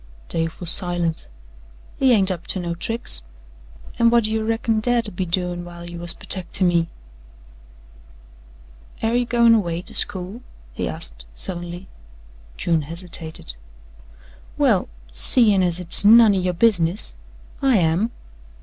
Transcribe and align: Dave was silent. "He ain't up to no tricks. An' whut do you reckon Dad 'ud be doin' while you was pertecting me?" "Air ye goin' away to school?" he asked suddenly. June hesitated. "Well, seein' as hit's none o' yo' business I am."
Dave 0.29 0.59
was 0.59 0.71
silent. 0.71 1.27
"He 1.97 2.11
ain't 2.11 2.31
up 2.31 2.47
to 2.47 2.59
no 2.59 2.73
tricks. 2.73 3.21
An' 3.99 4.09
whut 4.09 4.23
do 4.23 4.31
you 4.31 4.43
reckon 4.43 4.79
Dad 4.79 5.07
'ud 5.07 5.15
be 5.15 5.27
doin' 5.27 5.63
while 5.63 5.87
you 5.87 5.99
was 5.99 6.15
pertecting 6.15 6.65
me?" 6.67 6.89
"Air 9.03 9.15
ye 9.15 9.25
goin' 9.25 9.53
away 9.53 9.83
to 9.83 9.93
school?" 9.93 10.41
he 10.73 10.89
asked 10.89 11.27
suddenly. 11.35 11.87
June 12.57 12.81
hesitated. 12.81 13.53
"Well, 14.57 14.89
seein' 15.11 15.61
as 15.61 15.77
hit's 15.77 16.03
none 16.03 16.33
o' 16.35 16.39
yo' 16.39 16.53
business 16.53 17.13
I 17.61 17.77
am." 17.77 18.09